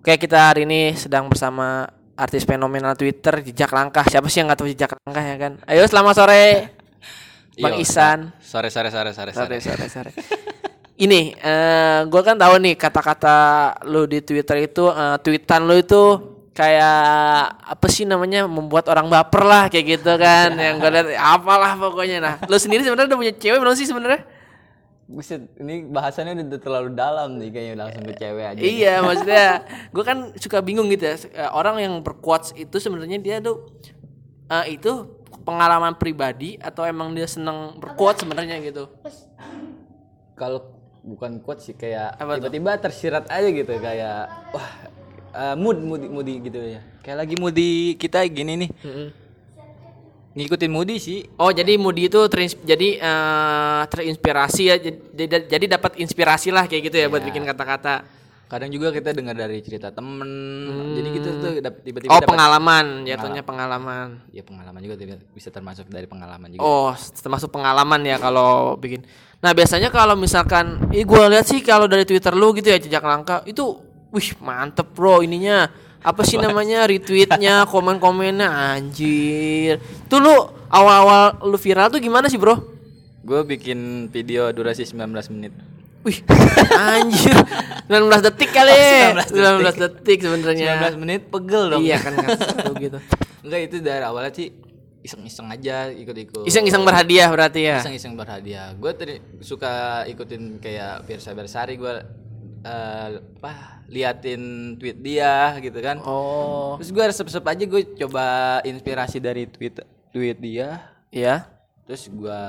[0.00, 1.84] Oke, kita hari ini sedang bersama
[2.16, 4.00] artis fenomenal Twitter Jejak Langkah.
[4.08, 5.52] Siapa sih yang nggak tahu Jejak Langkah ya kan?
[5.68, 6.72] Ayo selamat sore.
[7.60, 8.32] Bang Yo, Isan.
[8.40, 9.76] Sore sore sore sore Sore sore.
[9.76, 10.10] sore sore.
[10.96, 13.36] Ini eh gua kan tahu nih kata-kata
[13.92, 16.02] lu di Twitter itu eh, tweetan lu itu
[16.56, 21.76] kayak apa sih namanya membuat orang baper lah kayak gitu kan yang gue lihat apalah
[21.76, 24.39] pokoknya nah lu sendiri sebenarnya udah punya cewek belum sih sebenarnya
[25.10, 28.60] Buset, ini bahasannya udah terlalu dalam nih kayaknya langsung ke cewek aja.
[28.62, 29.46] Iya, maksudnya
[29.90, 31.18] gue kan suka bingung gitu ya.
[31.34, 33.74] Eh, Orang yang berquotes itu sebenarnya dia tuh
[34.46, 35.10] eh, itu
[35.42, 38.86] pengalaman pribadi atau emang dia seneng berquotes sebenarnya gitu.
[40.38, 44.70] Kalau bukan quote sih kayak tiba-tiba tersirat aja gitu kayak wah
[45.34, 46.86] eh, mood mood moody gitu ya.
[47.02, 48.70] Kayak lagi moody kita gini nih.
[50.30, 51.26] Ngikutin moody sih.
[51.42, 52.20] Oh, jadi Moody itu
[52.62, 54.76] jadi eh, terinspirasi ya.
[54.78, 58.06] Jadi, jadi dapat inspirasi lah kayak gitu ya buat bikin kata-kata.
[58.46, 60.26] Kadang juga kita dengar dari cerita temen.
[60.94, 64.06] Jadi gitu tuh dap- tiba-tiba Oh, dapat pengalaman, jatuhnya pengalaman.
[64.30, 64.94] ya pengalaman juga
[65.30, 66.62] bisa termasuk dari pengalaman juga.
[66.62, 69.06] Oh, termasuk pengalaman ya kalau bikin.
[69.38, 73.02] Nah, biasanya kalau misalkan, ih gue lihat sih kalau dari Twitter lu gitu ya jejak
[73.02, 73.78] langkah itu,
[74.10, 75.70] wih mantep bro ininya.
[76.00, 79.80] Apa sih namanya retweetnya, komen-komennya anjir.
[80.08, 80.36] Tuh lu
[80.72, 82.56] awal-awal lu viral tuh gimana sih bro?
[83.20, 85.52] Gue bikin video durasi 19 menit.
[86.00, 86.16] Wih
[86.80, 87.36] anjir
[87.84, 91.84] 19 detik kali Oh, 19 19 detik, sebenarnya 19 menit pegel dong.
[91.84, 92.96] Iya kan seru gitu
[93.44, 94.48] Enggak itu dari awalnya sih
[95.04, 96.48] iseng-iseng aja ikut-ikut.
[96.48, 98.72] Iseng-iseng berhadiah berarti ya Iseng-iseng berhadiah.
[98.80, 101.94] Gue tadi suka ikutin kayak Pirsa Bersari gue
[102.64, 104.42] eh apa liatin
[104.78, 105.98] tweet dia gitu kan.
[106.00, 108.24] Oh Terus gue resep-resep aja gue coba
[108.62, 110.94] inspirasi dari tweet tweet dia.
[111.10, 111.50] Iya
[111.84, 112.42] Terus gue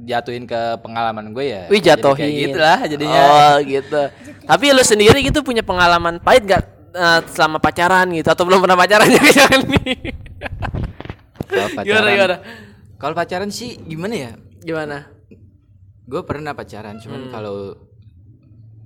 [0.00, 1.62] jatuhin ke pengalaman gue ya.
[1.68, 3.22] Wih Jadi jatuhin kayak gitu lah jadinya.
[3.22, 4.02] Oh gitu
[4.48, 6.62] Tapi lu sendiri gitu punya pengalaman pahit gak
[6.96, 9.98] eh, selama pacaran gitu Atau belum pernah pacaran juga jangan nih
[11.44, 12.36] Kalau Gimana gimana
[12.96, 14.32] Kalau pacaran sih gimana ya?
[14.60, 15.20] Gimana
[16.10, 17.30] Gue pernah pacaran, cuman Hmm.
[17.30, 17.56] kalau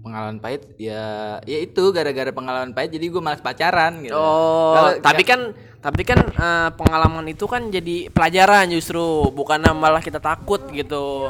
[0.05, 4.13] pengalaman pahit ya ya itu gara-gara pengalaman pahit jadi gue malas pacaran gitu.
[4.13, 5.41] Oh Kalau- tapi kan
[5.85, 11.29] Tapi kan eh, pengalaman itu kan jadi pelajaran justru Bukan malah kita takut gitu.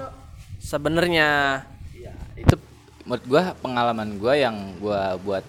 [0.63, 1.59] Sebenarnya.
[1.91, 2.55] Ya, itu
[3.03, 5.43] menurut gue pengalaman gue yang gue buat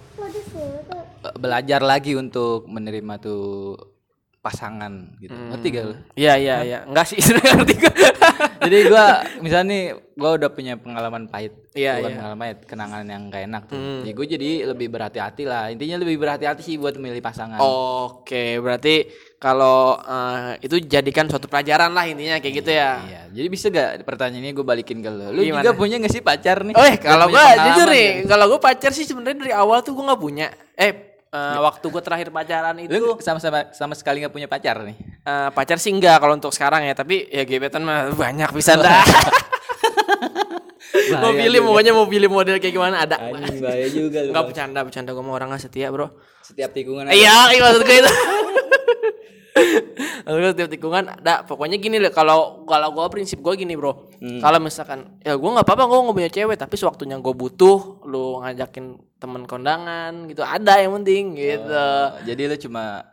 [1.21, 3.77] eh, belajar lagi untuk menerima tuh
[4.45, 5.33] pasangan gitu.
[5.33, 5.95] Ngerti gak lu?
[6.13, 7.93] Iya iya iya Enggak sih sebenarnya ngerti gue
[8.65, 9.05] Jadi gue
[9.41, 9.83] misalnya nih
[10.15, 12.17] gue udah punya pengalaman pahit, Iya, bukan iya.
[12.17, 13.77] pengalaman pahit, kenangan yang gak enak tuh.
[14.07, 15.67] Ya gue jadi lebih berhati-hati lah.
[15.67, 17.59] Intinya lebih berhati-hati sih buat memilih pasangan.
[17.59, 23.47] Oke berarti kalau eh, itu jadikan suatu pelajaran lah intinya kayak gitu ya Iya, jadi
[23.51, 25.29] bisa gak pertanyaannya gue balikin ke lu?
[25.29, 25.61] Lu Gimana?
[25.61, 26.73] juga punya gak sih pacar nih?
[26.73, 28.27] Oh, eh, kalau gua pengalaman jujur nih, nggak?
[28.31, 30.47] kalau gua pacar sih sebenarnya dari awal tuh gua nggak punya.
[30.73, 34.95] Eh, eh, waktu gua terakhir pacaran itu Lu sama-sama sama sekali gak punya pacar nih?
[35.21, 39.03] eh, pacar sih enggak kalau untuk sekarang ya, tapi ya gebetan mah banyak bisa dah.
[41.15, 41.67] mau pilih juga.
[41.67, 43.19] pokoknya mau pilih model kayak gimana ada.
[43.19, 44.31] Anjing bahaya juga lu.
[44.31, 46.07] Enggak bercanda, bercanda gua mau orang nggak setia, Bro.
[46.39, 48.11] Setiap tikungan Iya, iya maksud gue itu.
[50.25, 54.09] Gue setiap tikungan ada pokoknya gini loh kalau kalau gue prinsip gue gini bro.
[54.17, 58.41] Kalau misalkan ya gue nggak apa-apa gue nggak punya cewek tapi sewaktunya gue butuh lu
[58.41, 61.69] ngajakin temen kondangan gitu ada yang penting gitu.
[61.69, 63.05] Oh, jadi lu cuma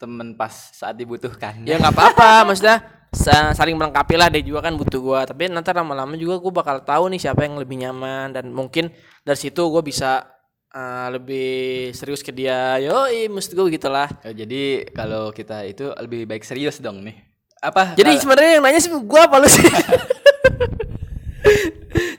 [0.00, 1.62] temen pas saat dibutuhkan.
[1.62, 2.82] ya nggak apa-apa maksudnya
[3.12, 6.80] sa- saling melengkapi lah dia juga kan butuh gue tapi nanti lama-lama juga gue bakal
[6.82, 8.88] tahu nih siapa yang lebih nyaman dan mungkin
[9.22, 10.26] dari situ gue bisa
[10.72, 11.52] eh, lebih
[11.92, 16.80] serius ke dia yoi mesti gue gitulah Oh, jadi kalau kita itu lebih baik serius
[16.80, 17.16] dong nih.
[17.62, 17.94] Apa?
[17.94, 19.62] jadi sebenarnya yang nanya sih gue apa lu sih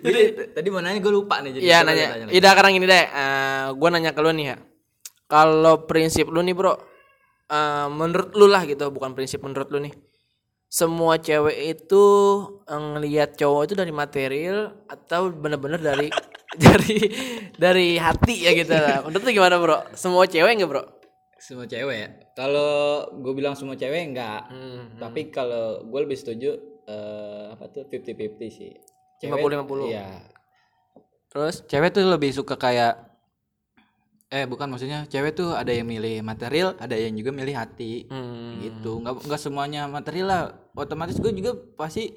[0.03, 1.63] jadi tadi mau nanya gue lupa nih jadi.
[1.63, 2.05] Iya nanya.
[2.29, 3.05] Iya sekarang gini deh.
[3.07, 4.57] eh gue nanya ke lu nih ya.
[5.31, 6.75] Kalau prinsip lu nih bro,
[7.49, 9.95] eh menurut lu lah gitu, bukan prinsip menurut lu nih.
[10.67, 12.03] Semua cewek itu
[12.67, 16.07] eh, ngelihat cowok itu dari material atau bener-bener dari
[16.63, 16.99] dari
[17.57, 19.01] dari hati ya gitu lah.
[19.05, 19.77] Menurut lu gimana bro?
[19.97, 20.83] Semua cewek nggak bro?
[21.41, 22.09] Semua cewek ya.
[22.37, 24.47] Kalau gue bilang semua cewek enggak.
[24.47, 24.95] Hmm.
[25.01, 26.55] Tapi kalau gue lebih setuju
[26.87, 28.71] eh, apa tuh 50-50 sih.
[29.25, 29.91] 50-50.
[29.91, 30.07] Iya.
[31.33, 31.55] Terus?
[31.65, 33.11] Cewek tuh lebih suka kayak
[34.33, 38.07] eh bukan maksudnya cewek tuh ada yang milih material, ada yang juga milih hati.
[38.07, 38.61] Hmm.
[38.61, 39.03] Gitu.
[39.03, 40.43] Enggak enggak semuanya material lah.
[40.77, 42.13] Otomatis gue juga pasti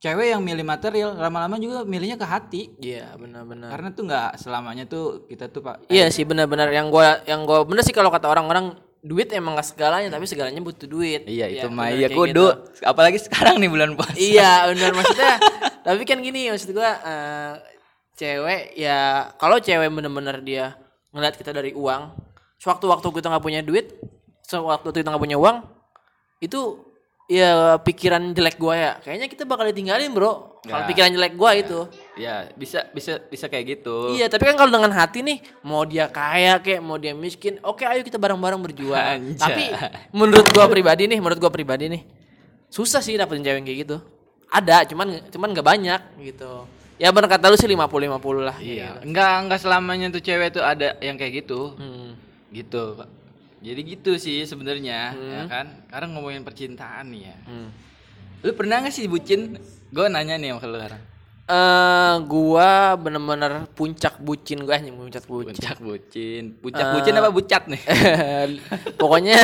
[0.00, 2.62] cewek yang milih material lama-lama juga milihnya ke hati.
[2.80, 3.68] Iya benar-benar.
[3.68, 5.86] Karena tuh nggak selamanya tuh kita tuh pak.
[5.92, 9.72] Iya sih benar-benar yang gua yang gua bener sih kalau kata orang-orang duit emang gak
[9.72, 11.28] segalanya tapi segalanya butuh duit.
[11.28, 12.32] Iya itu mah bener iya kudu.
[12.32, 12.44] gitu.
[12.84, 14.16] Apalagi sekarang nih bulan puasa.
[14.16, 15.34] Iya benar maksudnya.
[15.86, 17.52] tapi kan gini maksud gua eh,
[18.16, 20.64] cewek ya kalau cewek bener-bener dia
[21.12, 22.12] ngeliat kita dari uang
[22.60, 23.96] sewaktu-waktu kita nggak punya duit
[24.44, 25.64] sewaktu kita nggak punya uang
[26.44, 26.89] itu
[27.30, 30.88] ya pikiran jelek gua ya kayaknya kita bakal ditinggalin bro kalau Ya.
[30.90, 31.86] pikiran jelek gua itu
[32.20, 34.12] Ya, bisa bisa bisa kayak gitu.
[34.12, 37.80] Iya, tapi kan kalau dengan hati nih, mau dia kaya kayak mau dia miskin, oke
[37.80, 39.00] ayo kita bareng-bareng berjuang.
[39.32, 39.40] Anjay.
[39.40, 39.64] Tapi
[40.12, 42.04] menurut gua pribadi nih, menurut gua pribadi nih,
[42.68, 43.96] susah sih dapetin cewek kayak gitu.
[44.52, 46.68] Ada, cuman cuman nggak banyak gitu.
[47.00, 48.56] Ya bener kata lu sih 50 50 lah.
[48.60, 51.72] Iya, enggak enggak selamanya tuh cewek tuh ada yang kayak gitu.
[51.80, 52.20] Hmm.
[52.52, 53.08] Gitu, Pak.
[53.60, 55.66] Jadi gitu sih sebenarnya, ya kan?
[55.92, 57.36] Karena ngomongin percintaan nih ya.
[57.44, 57.68] Hmm.
[58.40, 59.60] Lu pernah gak sih bucin?
[59.92, 61.02] Gue nanya nih sama lu sekarang.
[61.50, 65.50] Eh, gua bener-bener puncak bucin gua anjing puncak bucin.
[65.50, 66.44] Puncak bucin.
[66.62, 67.82] Puncak bucin apa bucat nih?
[69.00, 69.34] Pokoknya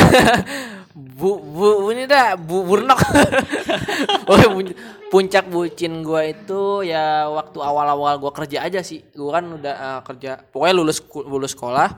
[1.19, 2.95] bu bu ini dah bu burnok.
[4.55, 4.77] pun-
[5.11, 9.03] puncak bucin gua itu ya waktu awal-awal gua kerja aja sih.
[9.11, 10.39] Gua kan udah eh, kerja.
[10.55, 11.91] Pokoknya lulus lulus sekolah,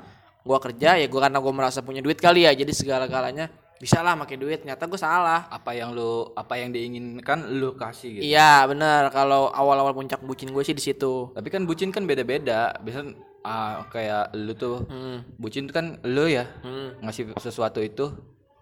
[0.42, 2.52] gua kerja ya gua karena gua merasa punya duit kali ya.
[2.52, 3.48] Jadi segala-galanya
[3.78, 4.62] bisa lah pakai duit.
[4.62, 5.40] Ternyata gua salah.
[5.48, 8.22] apa yang lu apa yang diinginkan lu kasih gitu.
[8.26, 9.10] Iya benar.
[9.10, 11.30] Kalau awal-awal puncak bucin gue sih di situ.
[11.32, 12.74] Tapi kan bucin kan beda-beda.
[12.80, 13.14] Biasanya
[13.46, 15.22] ah, kayak lu tuh Hmm.
[15.38, 16.98] bucin tuh kan lu ya Hmm.
[17.00, 18.10] ngasih sesuatu itu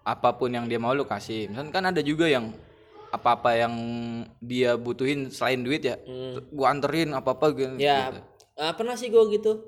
[0.07, 1.51] apa pun yang dia mau lu kasih.
[1.51, 2.55] Misalnya kan ada juga yang
[3.07, 3.73] apa-apa yang
[4.37, 5.95] dia butuhin selain duit ya,
[6.51, 7.75] gua anterin apa-apa gitu.
[7.79, 8.11] Ya,
[8.55, 9.63] eh, pernah sih gue gitu.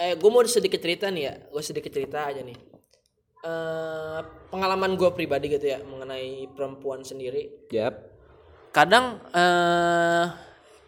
[0.00, 1.34] Eh, gue mau sedikit cerita nih ya.
[1.52, 2.56] Gue sedikit cerita aja nih.
[3.40, 7.68] Eh, pengalaman gue pribadi gitu ya mengenai perempuan sendiri.
[7.68, 8.08] Yap.
[8.72, 10.26] Kadang eh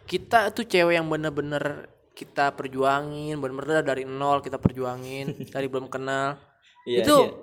[0.09, 6.37] kita tuh cewek yang bener-bener kita perjuangin, bener-bener dari nol kita perjuangin, dari belum kenal.
[6.85, 7.33] Iya, itu iya.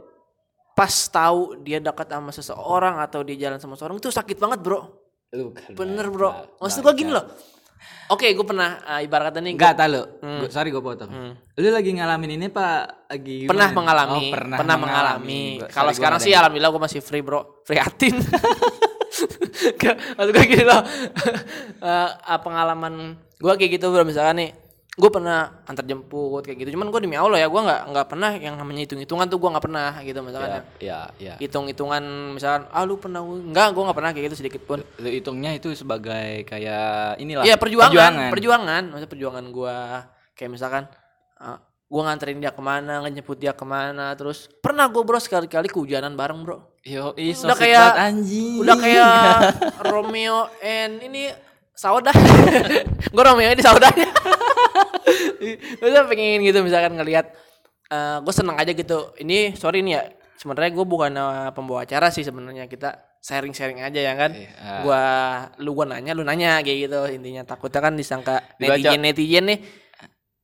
[0.75, 4.91] pas tahu dia dekat sama seseorang atau dia jalan sama seseorang itu sakit banget bro.
[5.35, 6.59] Lu Bener bro.
[6.59, 7.27] Maksud gue gini loh.
[8.09, 9.55] Oke, gue pernah eh, ibarat kata nih.
[9.55, 10.03] Enggak tahu lu.
[10.21, 11.11] Gua- sorry gue potong.
[11.55, 13.79] Lu lagi ngalamin ini pak lagi pernah gimana?
[13.79, 15.43] mengalami, Oh, pernah, pernah, mengalami.
[15.57, 18.15] Gua- Kalau sekarang sih alhamdulillah gue masih free bro, free atin.
[19.77, 20.81] Gak, Maksud gue gini loh,
[21.85, 22.95] eh, pengalaman
[23.35, 24.51] gue kayak gitu bro misalkan nih,
[25.01, 26.77] gue pernah antar jemput kayak gitu.
[26.77, 29.49] Cuman gue demi Allah ya gue nggak nggak pernah yang namanya hitung hitungan tuh gue
[29.49, 30.61] nggak pernah gitu misalkan ya.
[30.77, 31.35] Ya, ya.
[31.41, 32.05] Hitung hitungan
[32.37, 34.85] misalkan, ah lu pernah nggak gue nggak pernah kayak gitu sedikit pun.
[35.01, 37.49] Lu hitungnya itu sebagai kayak inilah.
[37.49, 39.77] Iya perjuangan, perjuangan, maksudnya perjuangan gua
[40.37, 40.85] kayak misalkan
[41.41, 41.57] uh,
[41.87, 46.13] gua nganterin dia ke mana, ngejemput dia ke mana, terus pernah gua bro sekali-kali kehujanan
[46.13, 46.59] bareng bro.
[46.81, 48.61] Yo, ih, so Udah kayak- anjing.
[48.61, 49.09] Udah kayak
[49.93, 51.29] Romeo and ini
[51.73, 52.13] Sauda.
[53.15, 54.10] gua Romeo ini Saudanya.
[55.85, 57.33] Udah pengen gitu misalkan ngelihat
[57.91, 59.13] uh, gue seneng aja gitu.
[59.21, 60.03] Ini sorry nih ya,
[60.41, 64.33] sebenarnya gue bukan uh, pembawa acara sih sebenarnya kita sharing-sharing aja ya kan.
[64.33, 64.51] Iya.
[64.81, 65.05] Gua
[65.61, 67.45] lu gua nanya, lu nanya kayak gitu intinya.
[67.45, 69.61] Takutnya kan disangka netizen netizen nih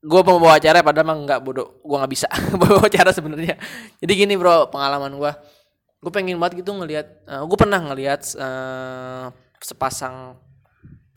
[0.06, 2.28] gue pembawa acara padahal mah nggak bodoh gue nggak bisa
[2.62, 3.58] bawa acara sebenarnya
[3.98, 5.32] jadi gini bro pengalaman gue
[5.98, 9.26] gue pengen banget gitu ngelihat gue pernah ngelihat eh,
[9.58, 10.38] sepasang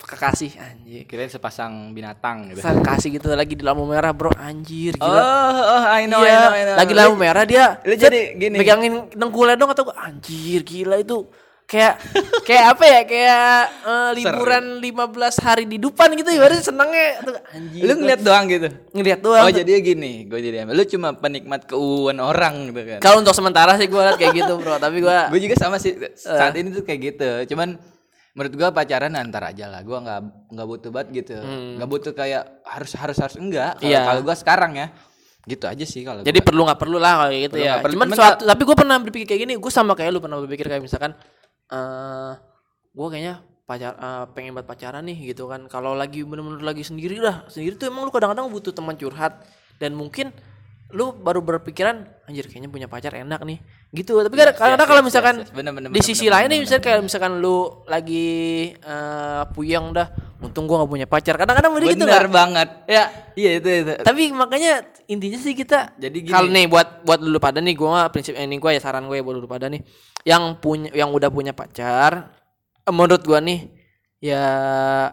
[0.02, 2.60] kekasih anjir Kirain sepasang binatang gitu.
[2.60, 6.38] kekasih gitu lagi di lampu merah bro anjir Oh, gila oh, I know, I Iya,
[6.38, 6.76] know, I know.
[6.76, 8.56] lagi lampu merah dia lu jadi gini.
[8.56, 11.28] megangin dengkulnya dong atau gua anjir gila itu
[11.64, 12.02] kayak
[12.48, 13.46] kayak apa ya kayak
[13.86, 14.90] eh, liburan 15
[15.38, 18.68] hari di depan gitu ibaratnya senengnya tuh anjir Lu ngeliat doang gitu.
[18.90, 22.98] ngeliat doang Oh jadi gini, gue jadi lu cuma penikmat keuuan orang gitu kan.
[22.98, 25.94] Kalau untuk sementara sih gue liat kayak gitu bro, tapi gue gue juga sama sih
[26.16, 27.54] saat ini tuh kayak gitu.
[27.54, 27.78] Cuman
[28.32, 29.80] menurut gua pacaran antar aja lah.
[29.82, 30.20] Gua nggak
[30.54, 31.34] nggak butuh banget gitu.
[31.76, 33.76] nggak butuh kayak harus harus harus enggak.
[33.76, 34.00] Kalau Iya.
[34.04, 34.88] kalau gua sekarang ya
[35.40, 36.20] gitu aja sih kalau.
[36.20, 37.74] jadi perlu nggak perlu lah kayak gitu Perlu ya.
[37.80, 37.94] perlu.
[37.96, 40.68] Cuman Cuman suatu, tapi gue pernah berpikir kayak gini, gue sama kayak lu pernah berpikir
[40.68, 41.16] kayak misalkan,
[41.72, 42.32] eh
[42.92, 43.34] gue kayaknya
[43.64, 45.64] pacar eh, pengen buat pacaran nih gitu kan.
[45.66, 49.40] Kalau lagi bener-bener lagi sendiri lah, sendiri tuh emang lu kadang-kadang butuh teman curhat
[49.78, 50.28] dan mungkin
[50.90, 53.58] lu baru berpikiran anjir kayaknya punya pacar enak nih
[53.90, 55.50] gitu tapi kadang kadang kalau misalkan yes.
[55.54, 58.28] Bener, bener, di sisi bener, lain nih bener, misalnya kayak misalkan lu lagi
[58.74, 60.08] eh puyeng dah
[60.40, 62.32] untung gua nggak punya pacar kadang-kadang gitu Bener nggak?
[62.32, 62.68] banget.
[62.90, 63.04] ya
[63.34, 63.92] Iya itu itu.
[64.02, 64.72] tapi makanya
[65.06, 66.32] intinya sih kita Jadi gini.
[66.34, 69.24] kalau nih buat buat dulu pada nih gua prinsip ini gua ya saran gue ya
[69.26, 69.82] buat dulu pada nih
[70.26, 72.34] yang punya yang udah punya pacar
[72.82, 73.68] eh, menurut gua nih
[74.20, 74.44] ya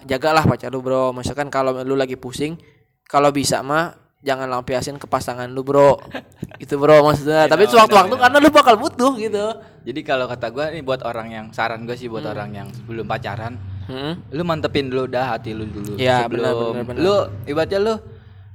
[0.03, 2.59] jagalah pacar lu bro misalkan kalau lu lagi pusing
[3.07, 5.97] kalau bisa mah jangan lampiasin ke pasangan lu bro
[6.63, 9.45] itu bro maksudnya tapi know, sewaktu-waktu karena lu bakal butuh gitu
[9.87, 13.07] Jadi kalau kata gua nih buat orang yang saran gue sih buat orang yang sebelum
[13.07, 13.55] pacaran,
[13.87, 14.35] hmm.
[14.35, 15.95] lu mantepin dulu dah hati lu dulu.
[15.95, 16.99] Iya, sebelum benar, benar, benar.
[16.99, 17.15] lu
[17.47, 17.93] ibaratnya lu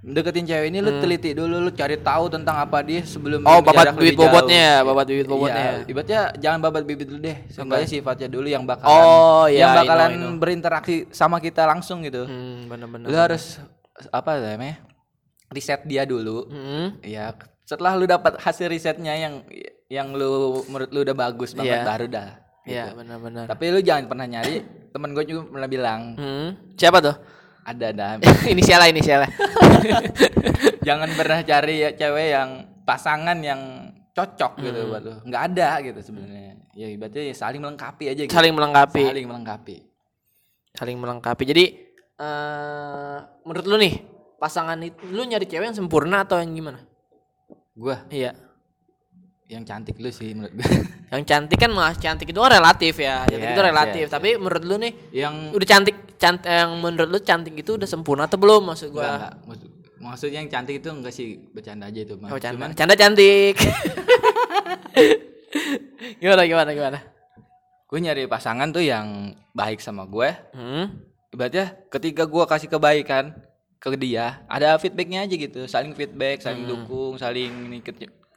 [0.03, 3.97] deketin cewek ini lu teliti dulu lu cari tahu tentang apa dia sebelum oh babat
[3.97, 4.29] lebih jauh.
[4.29, 7.39] bobotnya ya babat duit bobotnya Iya, ibaratnya jangan babat bibit dulu deh.
[7.49, 10.33] Seenggaknya sifatnya dulu yang bakalan Oh, iya, yang I know, bakalan I know.
[10.37, 12.29] berinteraksi sama kita langsung gitu.
[12.29, 13.57] hmm, bener-bener Lu harus
[14.13, 14.85] apa namanya?
[15.53, 16.49] Riset dia dulu.
[16.49, 16.99] Hmm.
[17.01, 19.45] Ya, setelah lu dapat hasil risetnya yang
[19.87, 21.87] yang lu menurut lu udah bagus banget Iya.
[21.87, 22.29] baru dah.
[22.63, 23.45] Iya, benar-benar.
[23.47, 24.63] Tapi lu jangan pernah nyari.
[24.89, 26.49] Temen gue juga pernah bilang Hmm.
[26.75, 27.17] Siapa tuh?
[27.63, 28.07] ada ada.
[28.53, 29.31] inisialnya inisialnya.
[30.89, 32.51] jangan pernah cari ya cewek yang
[32.83, 33.61] pasangan yang
[34.13, 34.91] cocok gitu Hmm.
[34.91, 35.15] buat lu.
[35.25, 36.59] Nggak ada gitu sebenarnya.
[36.73, 38.33] Ya berarti saling melengkapi aja gitu.
[38.33, 39.03] Saling melengkapi.
[39.05, 39.77] Saling melengkapi.
[40.73, 41.45] Saling melengkapi.
[41.45, 41.65] Jadi
[42.17, 43.95] eh menurut lu nih,
[44.43, 46.83] pasangan itu lu nyari cewek yang sempurna atau yang gimana?
[47.73, 48.35] Gua Iya.
[49.47, 50.65] yang cantik lu sih menurut gue.
[51.13, 53.29] Yang cantik kan mas cantik itu kan relatif ya.
[53.29, 54.05] Cantik Yes, itu relatif.
[54.09, 57.85] yes, Tapi menurut lu nih yang udah cantik cantik yang menurut lu cantik itu udah
[57.85, 59.13] sempurna atau belum maksud Enggak, gua?
[59.13, 59.33] enggak.
[59.45, 59.69] Maksud,
[60.01, 62.33] maksudnya yang cantik itu enggak sih bercanda aja itu, Mas.
[62.33, 62.57] Oh, canda.
[62.57, 63.55] Cuman Canda cantik.
[66.17, 66.99] gimana gimana gimana?
[67.85, 70.33] gue nyari pasangan tuh yang baik sama gue.
[70.57, 70.97] Hmm.
[71.29, 73.37] Ibaratnya ketika gue kasih kebaikan
[73.83, 76.71] ke dia, ada feedbacknya aja gitu, saling feedback, saling Hmm.
[76.71, 77.83] dukung, saling ini.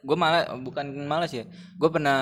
[0.02, 1.46] Gue malah bukan malas ya,
[1.78, 2.18] gue pernah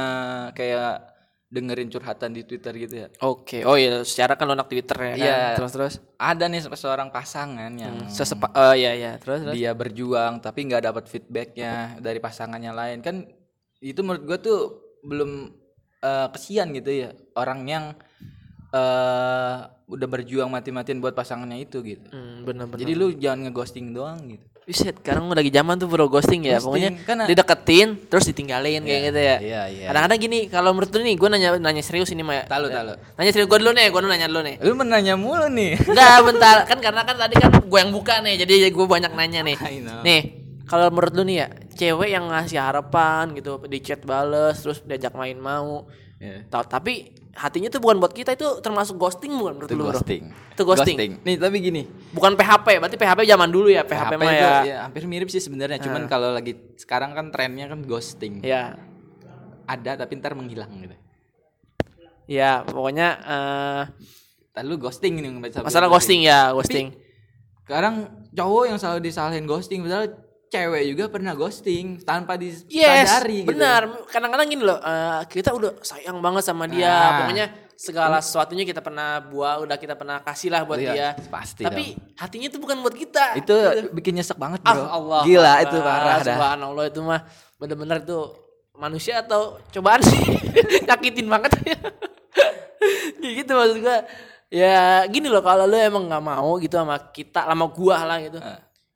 [0.52, 1.14] kayak
[1.54, 3.08] dengerin curhatan di Twitter gitu ya.
[3.22, 3.62] Oke.
[3.62, 5.22] Oh iya, secara kan lu anak Twitter ya kan.
[5.22, 5.42] Iya.
[5.54, 5.94] Terus terus.
[6.18, 9.54] Ada nih seorang pasangan yang Sesepa oh iya iya, terus terus.
[9.54, 13.22] dia berjuang tapi nggak dapat feedbacknya dari pasangannya lain kan
[13.80, 14.60] itu menurut gue tuh
[15.06, 15.54] belum
[16.02, 17.86] eh, kesian gitu ya orang yang
[18.74, 22.82] eh udah berjuang mati-matian buat pasangannya itu gitu Hmm, bener bener.
[22.82, 26.56] jadi lu jangan ngeghosting doang gitu Buset, sekarang lagi zaman tuh bro ghosting ya.
[26.56, 29.38] Ghosting, Pokoknya kan- dideketin terus ditinggalin kayak gitu ya.
[29.38, 32.48] iya iya Kadang-kadang gini, kalau menurut lu nih, gue nanya nanya serius ini Maya.
[32.48, 34.56] tahu tahu Nanya serius gue dulu nih, gue nanya dulu nih.
[34.58, 36.58] lu menanya mulu nih Enggak, bentar.
[36.64, 39.58] Kan karena kan tadi kan gue yang buka nih, jadi gue banyak nanya nih.
[40.00, 40.22] Nih,
[40.64, 45.12] kalau menurut lu nih ya, cewek yang ngasih harapan gitu, di chat bales, terus diajak
[45.12, 45.92] main mau.
[46.24, 46.40] Ya.
[46.48, 49.84] Ta- Tapi hatinya tuh bukan buat kita itu termasuk ghosting bukan menurut itu lu?
[49.84, 49.94] Bro?
[49.96, 50.24] ghosting
[50.54, 50.98] Itu ghosting.
[51.20, 54.54] nih tapi gini Bukan PHP, berarti PHP zaman dulu ya, PHP, mah itu ya.
[54.64, 58.78] ya hampir mirip sih sebenarnya cuman kalau lagi sekarang kan trennya kan ghosting Ya.
[59.66, 60.94] ada tapi ntar menghilang gitu
[62.24, 63.84] Ya, pokoknya eh
[64.54, 66.94] Tadi lu ghosting nih baca- masalah ghosting ya, ghosting.
[67.60, 70.14] Sekarang cowok yang selalu disalahin ghosting padahal
[70.54, 72.62] cewek juga pernah ghosting tanpa Yes,
[73.10, 73.50] disadari gitu.
[73.50, 74.06] benar.
[74.06, 76.86] Kadang-kadang gini loh, eh, kita udah sayang banget sama dia.
[76.88, 77.12] Nah.
[77.20, 81.08] Pokoknya segala sesuatunya kita pernah buat, udah kita pernah kasih lah buat Iya, dia.
[81.28, 83.34] pasti Tapi hatinya tuh bukan buat kita.
[83.36, 83.56] Itu
[83.92, 84.86] bikin nyesek banget, Ah, Bro.
[84.86, 85.22] Allah.
[85.26, 86.38] Gila itu parah dah.
[86.38, 87.22] Subhanallah itu mah
[87.58, 88.24] bener-bener tuh
[88.76, 90.22] manusia atau cobaan sih.
[90.88, 91.52] Nyakitin banget.
[93.24, 94.04] Ya gitu maksud gua.
[94.52, 98.38] Ya gini loh kalau lu emang nggak mau gitu sama kita, sama gua lah gitu.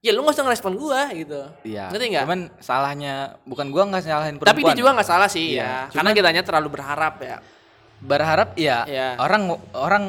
[0.08, 1.42] Ya lu gak usah ngerespon gua gitu.
[1.62, 1.92] Iya.
[1.92, 2.24] Ngerti nggak?
[2.24, 4.50] Cuman salahnya bukan gua nggak nyalahin perempuan.
[4.50, 5.78] Tapi dia juga nggak salah sih Iya, ya.
[5.92, 7.38] Karena kitanya terlalu berharap ya.
[7.98, 9.18] berharap ya Iya.
[9.18, 10.04] orang orang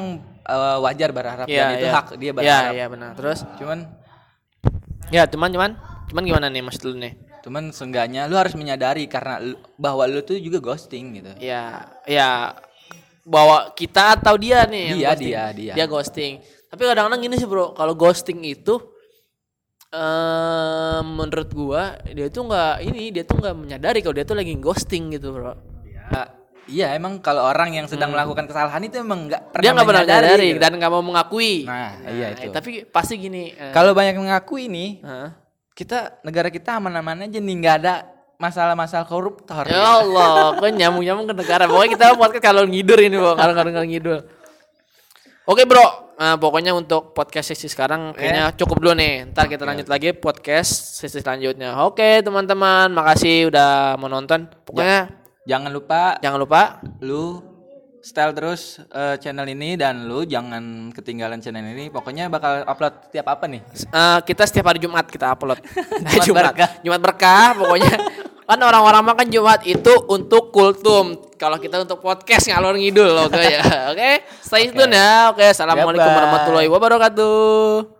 [0.45, 1.91] eh, wajar berharap Iya, dan itu iya.
[1.91, 2.71] hak dia Iya, berharap.
[2.71, 3.11] iya benar.
[3.13, 3.79] Terus Cuman
[5.09, 5.71] ya cuman cuman
[6.05, 7.13] cuman gimana nih Mas lu nih?
[7.39, 11.31] cuman seenggaknya lu harus menyadari karena lu- bahwa lu tuh juga ghosting gitu.
[11.39, 12.51] Ya, ya
[13.23, 15.25] bawa kita atau dia nih yang Dia, ghosting.
[15.25, 15.73] dia, dia.
[15.73, 16.33] Dia ghosting.
[16.67, 17.73] Tapi kadang-kadang gini sih, Bro.
[17.73, 18.75] Kalau ghosting itu
[19.89, 24.53] eh menurut gua dia tuh nggak ini dia tuh nggak menyadari kalau dia tuh lagi
[24.55, 25.57] ghosting gitu, Bro.
[25.89, 26.21] Ya,
[26.69, 29.63] iya emang kalau orang yang sedang melakukan kesalahan itu emang nggak pernah Hmm.
[29.65, 30.61] Dia nggak pernah menyadari, gitu.
[30.61, 31.53] dan nggak mau mengakui.
[31.65, 32.53] Nah, iya eh, itu.
[32.53, 33.49] tapi pasti gini.
[33.49, 35.29] eh, Kalau banyak mengakui nih, Hah?
[35.73, 37.93] kita negara kita aman-aman aja nih nggak ada
[38.39, 39.67] masalah-masalah koruptor.
[39.67, 41.65] Ya Allah, kok nyamuk-nyamuk ke negara.
[41.67, 43.35] Pokoknya kita podcast kalau ngidur ini, Bro.
[43.35, 44.19] Kalau ngidul.
[45.49, 46.08] Oke, Bro.
[46.19, 49.31] Nah, pokoknya untuk podcast sesi sekarang kayaknya cukup dulu nih.
[49.31, 51.79] Ntar kita lanjut lagi podcast sesi selanjutnya.
[51.87, 54.51] Oke, teman-teman, makasih udah menonton.
[54.67, 55.15] Pokoknya
[55.47, 56.61] Jangan lupa jangan lupa
[57.01, 57.41] lu
[58.03, 61.87] style terus eh, channel ini dan lu jangan ketinggalan channel ini.
[61.87, 63.63] Pokoknya bakal upload tiap apa nih?
[63.63, 65.63] eh, kita setiap hari Jumat kita upload.
[66.27, 66.69] Jumat berkah.
[66.83, 67.93] Jumat berkah pokoknya.
[68.49, 71.13] kan orang-orang makan Jumat itu untuk kultum.
[71.37, 73.61] Kalau kita untuk podcast ngalor ngidul oke ya.
[73.93, 75.29] Oke, stay tune ya.
[75.29, 76.17] Oke, assalamualaikum Bye-bye.
[76.17, 77.98] warahmatullahi wabarakatuh.